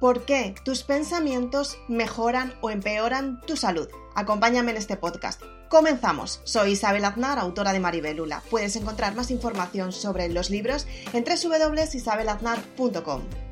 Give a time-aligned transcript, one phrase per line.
[0.00, 3.86] ¿Por qué tus pensamientos mejoran o empeoran tu salud?
[4.14, 5.42] Acompáñame en este podcast.
[5.68, 6.40] Comenzamos.
[6.44, 8.42] Soy Isabel Aznar, autora de Maribelula.
[8.48, 13.49] Puedes encontrar más información sobre los libros en www.isabelaznar.com.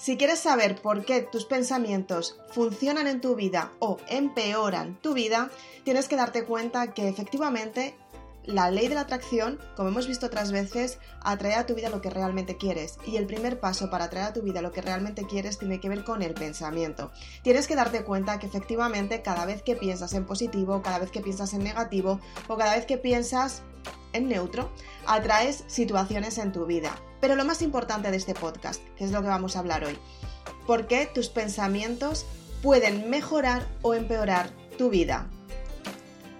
[0.00, 5.50] Si quieres saber por qué tus pensamientos funcionan en tu vida o empeoran tu vida,
[5.84, 7.94] tienes que darte cuenta que efectivamente
[8.46, 12.00] la ley de la atracción, como hemos visto otras veces, atrae a tu vida lo
[12.00, 12.96] que realmente quieres.
[13.06, 15.90] Y el primer paso para atraer a tu vida lo que realmente quieres tiene que
[15.90, 17.12] ver con el pensamiento.
[17.42, 21.20] Tienes que darte cuenta que efectivamente cada vez que piensas en positivo, cada vez que
[21.20, 23.62] piensas en negativo o cada vez que piensas
[24.12, 24.70] en neutro,
[25.06, 26.96] atraes situaciones en tu vida.
[27.20, 29.98] Pero lo más importante de este podcast, que es lo que vamos a hablar hoy,
[30.66, 32.26] ¿por qué tus pensamientos
[32.62, 35.28] pueden mejorar o empeorar tu vida?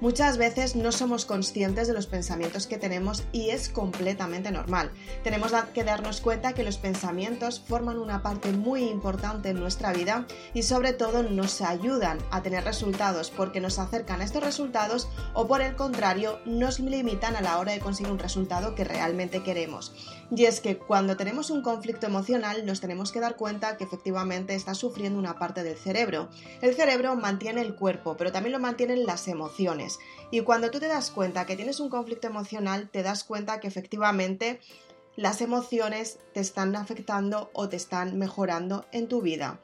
[0.00, 4.92] Muchas veces no somos conscientes de los pensamientos que tenemos y es completamente normal.
[5.24, 10.24] Tenemos que darnos cuenta que los pensamientos forman una parte muy importante en nuestra vida
[10.54, 15.48] y sobre todo nos ayudan a tener resultados porque nos acercan a estos resultados o
[15.48, 19.92] por el contrario nos limitan a la hora de conseguir un resultado que realmente queremos.
[20.30, 24.54] Y es que cuando tenemos un conflicto emocional nos tenemos que dar cuenta que efectivamente
[24.54, 26.28] está sufriendo una parte del cerebro.
[26.60, 29.98] El cerebro mantiene el cuerpo, pero también lo mantienen las emociones.
[30.30, 33.68] Y cuando tú te das cuenta que tienes un conflicto emocional, te das cuenta que
[33.68, 34.60] efectivamente
[35.16, 39.60] las emociones te están afectando o te están mejorando en tu vida.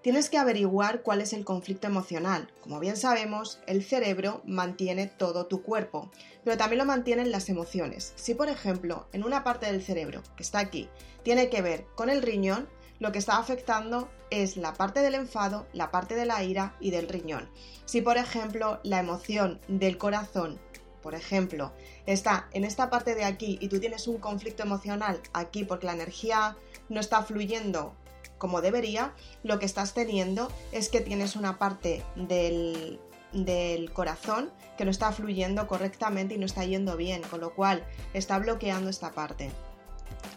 [0.00, 2.52] Tienes que averiguar cuál es el conflicto emocional.
[2.60, 6.08] Como bien sabemos, el cerebro mantiene todo tu cuerpo,
[6.44, 8.12] pero también lo mantienen las emociones.
[8.14, 10.88] Si, por ejemplo, en una parte del cerebro, que está aquí,
[11.24, 12.68] tiene que ver con el riñón,
[13.00, 16.92] lo que está afectando es la parte del enfado, la parte de la ira y
[16.92, 17.48] del riñón.
[17.84, 20.60] Si por ejemplo la emoción del corazón,
[21.02, 21.72] por ejemplo,
[22.06, 25.94] está en esta parte de aquí y tú tienes un conflicto emocional aquí porque la
[25.94, 26.56] energía
[26.88, 27.94] no está fluyendo
[28.38, 29.12] como debería,
[29.42, 33.00] lo que estás teniendo es que tienes una parte del,
[33.32, 37.84] del corazón que no está fluyendo correctamente y no está yendo bien, con lo cual
[38.14, 39.50] está bloqueando esta parte.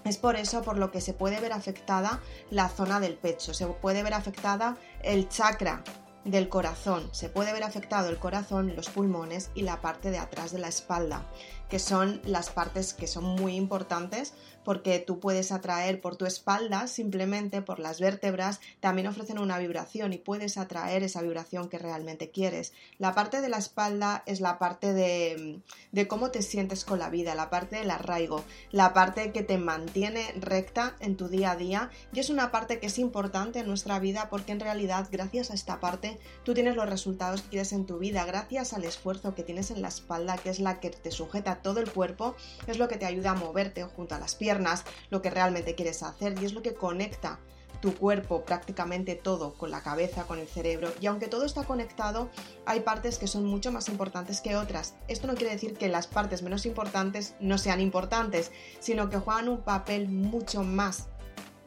[0.04, 3.68] Es por eso por lo que se puede ver afectada la zona del pecho, se
[3.68, 5.84] puede ver afectada el chakra
[6.24, 10.52] del corazón, se puede ver afectado el corazón, los pulmones y la parte de atrás
[10.52, 11.26] de la espalda,
[11.70, 14.34] que son las partes que son muy importantes
[14.64, 20.14] porque tú puedes atraer por tu espalda, simplemente por las vértebras, también ofrecen una vibración
[20.14, 22.74] y puedes atraer esa vibración que realmente quieres.
[22.98, 25.62] La parte de la espalda es la parte de,
[25.92, 29.58] de cómo te sientes con la vida, la parte del arraigo, la parte que te
[29.58, 33.68] mantiene recta en tu día a día y es una parte que es importante en
[33.68, 36.11] nuestra vida porque en realidad gracias a esta parte
[36.44, 39.82] tú tienes los resultados que quieres en tu vida, gracias al esfuerzo que tienes en
[39.82, 42.36] la espalda, que es la que te sujeta todo el cuerpo,
[42.68, 46.04] es lo que te ayuda a moverte junto a las piernas lo que realmente quieres
[46.04, 47.40] hacer y es lo que conecta
[47.82, 50.94] tu cuerpo, prácticamente todo, con la cabeza, con el cerebro.
[51.02, 52.30] Y aunque todo está conectado,
[52.66, 54.94] hay partes que son mucho más importantes que otras.
[55.08, 59.50] Esto no quiere decir que las partes menos importantes no sean importantes, sino que juegan
[59.50, 61.08] un papel mucho más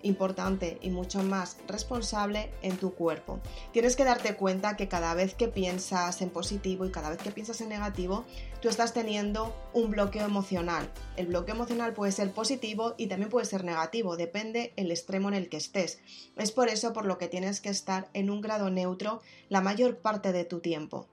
[0.04, 3.41] importante y mucho más responsable en tu cuerpo.
[3.72, 7.31] Tienes que darte cuenta que cada vez que piensas en positivo y cada vez que
[7.31, 8.25] piensas en negativo,
[8.60, 10.91] tú estás teniendo un bloqueo emocional.
[11.16, 15.34] El bloqueo emocional puede ser positivo y también puede ser negativo, depende el extremo en
[15.34, 15.98] el que estés.
[16.37, 19.98] Es por eso por lo que tienes que estar en un grado neutro la mayor
[19.98, 21.09] parte de tu tiempo.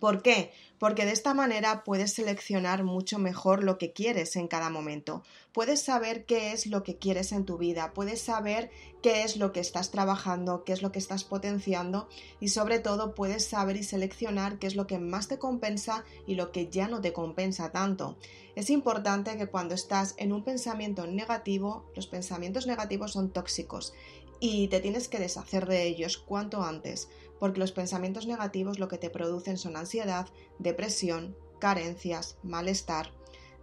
[0.00, 0.52] ¿Por qué?
[0.78, 5.22] Porque de esta manera puedes seleccionar mucho mejor lo que quieres en cada momento.
[5.52, 8.70] Puedes saber qué es lo que quieres en tu vida, puedes saber
[9.02, 12.08] qué es lo que estás trabajando, qué es lo que estás potenciando
[12.40, 16.34] y sobre todo puedes saber y seleccionar qué es lo que más te compensa y
[16.34, 18.18] lo que ya no te compensa tanto.
[18.54, 23.94] Es importante que cuando estás en un pensamiento negativo, los pensamientos negativos son tóxicos
[24.40, 28.98] y te tienes que deshacer de ellos cuanto antes, porque los pensamientos negativos lo que
[28.98, 30.28] te producen son ansiedad,
[30.58, 33.10] depresión, carencias, malestar,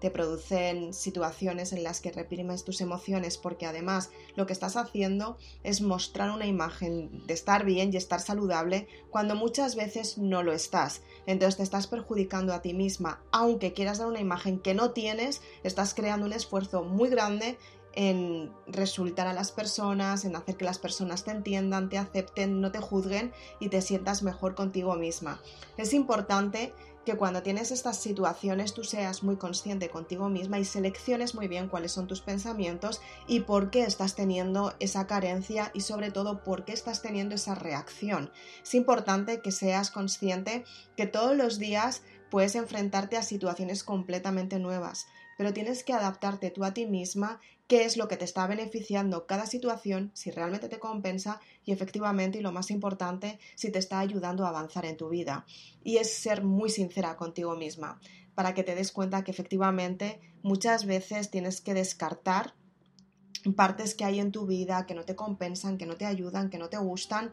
[0.03, 5.37] te producen situaciones en las que reprimes tus emociones porque además lo que estás haciendo
[5.63, 10.51] es mostrar una imagen de estar bien y estar saludable cuando muchas veces no lo
[10.51, 11.03] estás.
[11.25, 15.41] Entonces te estás perjudicando a ti misma, aunque quieras dar una imagen que no tienes,
[15.63, 17.57] estás creando un esfuerzo muy grande
[17.95, 22.71] en resultar a las personas, en hacer que las personas te entiendan, te acepten, no
[22.71, 25.39] te juzguen y te sientas mejor contigo misma.
[25.77, 26.73] Es importante
[27.05, 31.67] que cuando tienes estas situaciones tú seas muy consciente contigo misma y selecciones muy bien
[31.67, 36.63] cuáles son tus pensamientos y por qué estás teniendo esa carencia y sobre todo por
[36.63, 38.31] qué estás teniendo esa reacción.
[38.63, 40.63] Es importante que seas consciente
[40.95, 45.07] que todos los días puedes enfrentarte a situaciones completamente nuevas,
[45.37, 47.41] pero tienes que adaptarte tú a ti misma
[47.73, 52.37] qué es lo que te está beneficiando cada situación, si realmente te compensa y efectivamente,
[52.37, 55.47] y lo más importante, si te está ayudando a avanzar en tu vida.
[55.83, 57.99] Y es ser muy sincera contigo misma
[58.35, 62.53] para que te des cuenta que efectivamente muchas veces tienes que descartar
[63.55, 66.59] partes que hay en tu vida que no te compensan, que no te ayudan, que
[66.59, 67.31] no te gustan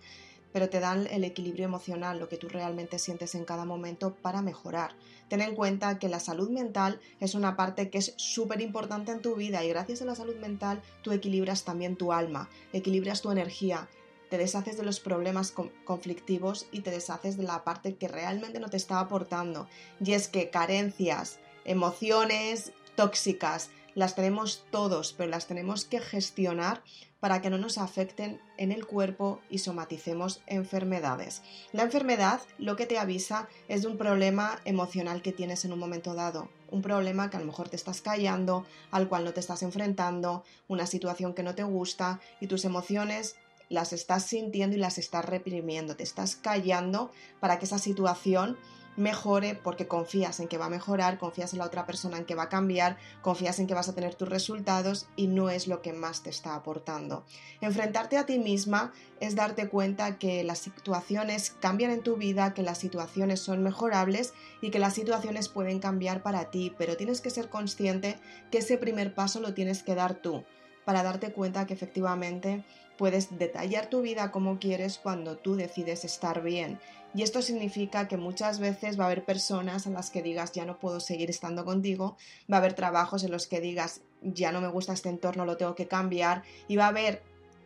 [0.53, 4.43] pero te dan el equilibrio emocional, lo que tú realmente sientes en cada momento para
[4.43, 4.95] mejorar.
[5.29, 9.23] Ten en cuenta que la salud mental es una parte que es súper importante en
[9.23, 13.31] tu vida y gracias a la salud mental tú equilibras también tu alma, equilibras tu
[13.31, 13.89] energía,
[14.31, 15.53] te deshaces de los problemas
[15.85, 19.69] conflictivos y te deshaces de la parte que realmente no te está aportando.
[20.03, 26.83] Y es que carencias, emociones tóxicas, las tenemos todos, pero las tenemos que gestionar
[27.21, 31.43] para que no nos afecten en el cuerpo y somaticemos enfermedades.
[31.73, 35.79] La enfermedad lo que te avisa es de un problema emocional que tienes en un
[35.79, 39.41] momento dado, un problema que a lo mejor te estás callando, al cual no te
[39.41, 43.37] estás enfrentando, una situación que no te gusta y tus emociones
[43.69, 48.59] las estás sintiendo y las estás reprimiendo, te estás callando para que esa situación
[48.97, 52.35] mejore porque confías en que va a mejorar, confías en la otra persona en que
[52.35, 55.83] va a cambiar, confías en que vas a tener tus resultados y no es lo
[55.83, 57.25] que más te está aportando.
[57.61, 62.63] Enfrentarte a ti misma es darte cuenta que las situaciones cambian en tu vida, que
[62.63, 67.31] las situaciones son mejorables y que las situaciones pueden cambiar para ti, pero tienes que
[67.31, 68.19] ser consciente
[68.51, 70.45] que ese primer paso lo tienes que dar tú
[70.85, 72.65] para darte cuenta que efectivamente
[73.01, 76.79] puedes detallar tu vida como quieres cuando tú decides estar bien.
[77.15, 80.67] Y esto significa que muchas veces va a haber personas a las que digas ya
[80.67, 82.19] no puedo seguir estando contigo,
[82.53, 85.57] va a haber trabajos en los que digas ya no me gusta este entorno, lo
[85.57, 87.23] tengo que cambiar y va a haber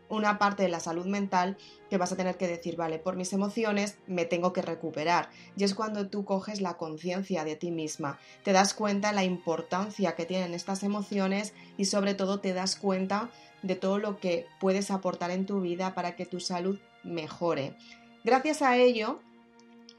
[0.09, 1.57] una parte de la salud mental
[1.91, 5.31] que vas a tener que decir, vale, por mis emociones me tengo que recuperar.
[5.57, 10.15] Y es cuando tú coges la conciencia de ti misma, te das cuenta la importancia
[10.15, 13.31] que tienen estas emociones y sobre todo te das cuenta
[13.65, 17.77] de todo lo que puedes aportar en tu vida para que tu salud mejore.
[18.23, 19.21] Gracias a ello,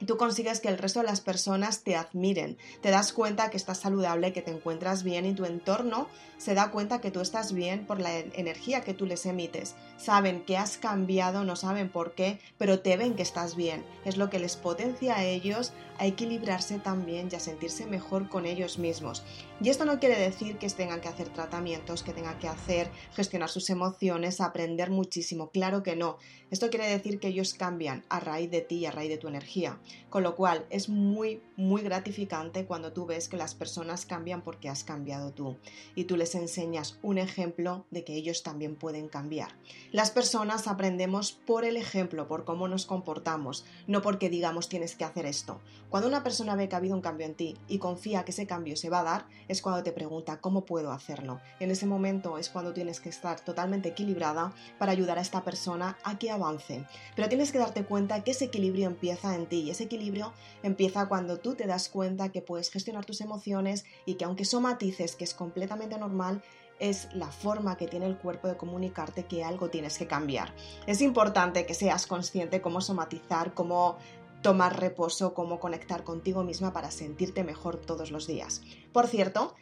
[0.05, 3.79] tú consigues que el resto de las personas te admiren, te das cuenta que estás
[3.79, 6.07] saludable, que te encuentras bien y tu entorno
[6.37, 9.75] se da cuenta que tú estás bien por la energía que tú les emites.
[9.97, 13.83] Saben que has cambiado, no saben por qué, pero te ven que estás bien.
[14.03, 18.45] Es lo que les potencia a ellos a equilibrarse también y a sentirse mejor con
[18.45, 19.23] ellos mismos.
[19.61, 23.47] Y esto no quiere decir que tengan que hacer tratamientos, que tengan que hacer, gestionar
[23.47, 25.49] sus emociones, aprender muchísimo.
[25.49, 26.17] Claro que no.
[26.51, 29.29] Esto quiere decir que ellos cambian a raíz de ti y a raíz de tu
[29.29, 29.79] energía.
[30.09, 34.67] Con lo cual es muy, muy gratificante cuando tú ves que las personas cambian porque
[34.67, 35.55] has cambiado tú.
[35.95, 39.55] Y tú les enseñas un ejemplo de que ellos también pueden cambiar.
[39.91, 45.05] Las personas aprendemos por el ejemplo, por cómo nos comportamos, no porque digamos tienes que
[45.05, 45.61] hacer esto.
[45.89, 48.47] Cuando una persona ve que ha habido un cambio en ti y confía que ese
[48.47, 51.39] cambio se va a dar, es cuando te pregunta cómo puedo hacerlo.
[51.59, 55.97] En ese momento es cuando tienes que estar totalmente equilibrada para ayudar a esta persona
[56.03, 56.85] a que avance.
[57.15, 60.33] Pero tienes que darte cuenta que ese equilibrio empieza en ti y ese equilibrio
[60.63, 65.15] empieza cuando tú te das cuenta que puedes gestionar tus emociones y que aunque somatices,
[65.15, 66.41] que es completamente normal,
[66.79, 70.53] es la forma que tiene el cuerpo de comunicarte que algo tienes que cambiar.
[70.87, 73.97] Es importante que seas consciente cómo somatizar, cómo
[74.45, 78.61] tomar reposo, cómo conectar contigo misma para sentirte mejor todos los días.
[78.93, 79.55] Por cierto,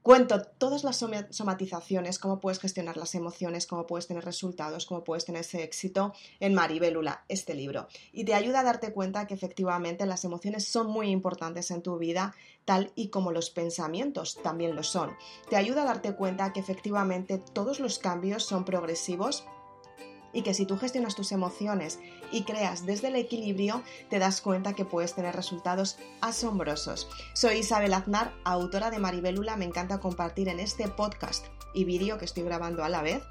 [0.00, 5.24] Cuento todas las somatizaciones, cómo puedes gestionar las emociones, cómo puedes tener resultados, cómo puedes
[5.24, 7.86] tener ese éxito en Maribélula, este libro.
[8.12, 11.98] Y te ayuda a darte cuenta que efectivamente las emociones son muy importantes en tu
[11.98, 12.34] vida,
[12.64, 15.12] tal y como los pensamientos también lo son.
[15.48, 19.44] Te ayuda a darte cuenta que efectivamente todos los cambios son progresivos
[20.32, 21.98] y que si tú gestionas tus emociones
[22.30, 27.08] y creas desde el equilibrio, te das cuenta que puedes tener resultados asombrosos.
[27.34, 32.24] Soy Isabel Aznar, autora de Maribélula, me encanta compartir en este podcast y vídeo que
[32.24, 33.22] estoy grabando a la vez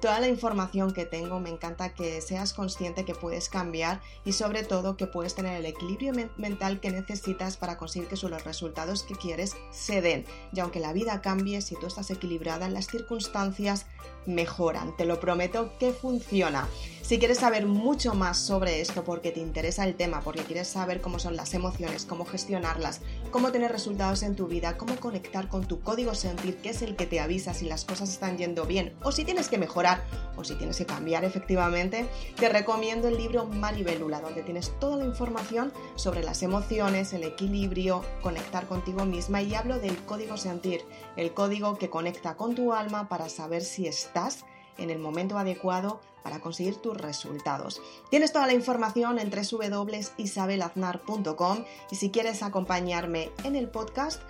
[0.00, 4.62] toda la información que tengo, me encanta que seas consciente que puedes cambiar y sobre
[4.64, 9.14] todo que puedes tener el equilibrio mental que necesitas para conseguir que los resultados que
[9.14, 10.24] quieres se den.
[10.52, 13.86] Y aunque la vida cambie, si tú estás equilibrada, las circunstancias
[14.26, 14.96] mejoran.
[14.96, 16.68] Te lo prometo que funciona.
[17.10, 21.00] Si quieres saber mucho más sobre esto porque te interesa el tema, porque quieres saber
[21.00, 23.00] cómo son las emociones, cómo gestionarlas,
[23.32, 26.94] cómo tener resultados en tu vida, cómo conectar con tu código sentir, que es el
[26.94, 30.04] que te avisa si las cosas están yendo bien o si tienes que mejorar,
[30.36, 35.04] o si tienes que cambiar efectivamente, te recomiendo el libro Maribelula, donde tienes toda la
[35.04, 40.82] información sobre las emociones, el equilibrio, conectar contigo misma y hablo del código sentir,
[41.16, 44.44] el código que conecta con tu alma para saber si estás
[44.78, 47.82] en el momento adecuado para conseguir tus resultados.
[48.10, 54.22] Tienes toda la información en www.isabelaznar.com y si quieres acompañarme en el podcast,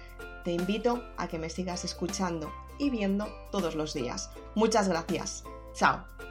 [0.44, 4.30] te invito a que me sigas escuchando y viendo todos los días.
[4.54, 5.42] Muchas gracias.
[5.75, 6.29] Chao.